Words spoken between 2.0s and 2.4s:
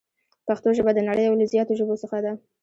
څخه ده.